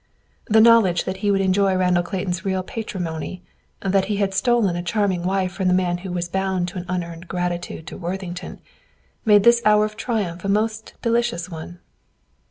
The 0.45 0.61
knowledge 0.61 1.03
that 1.03 1.17
he 1.17 1.29
would 1.29 1.41
enjoy 1.41 1.75
Randall 1.75 2.01
Clayton's 2.01 2.43
real 2.43 2.63
patrimony; 2.63 3.43
that 3.81 4.05
he 4.05 4.15
had 4.15 4.33
stolen 4.33 4.75
a 4.75 4.81
charming 4.81 5.21
wife 5.21 5.51
from 5.51 5.67
the 5.67 5.75
man 5.75 5.99
who 5.99 6.11
was 6.11 6.27
bound 6.27 6.73
by 6.73 6.79
an 6.79 6.85
unearned 6.89 7.27
gratitude 7.27 7.85
to 7.85 7.99
Worthington, 7.99 8.61
made 9.25 9.43
this 9.43 9.61
hour 9.63 9.85
of 9.85 9.95
triumph 9.95 10.43
a 10.43 10.49
most 10.49 10.95
delicious 11.03 11.51
one. 11.51 11.81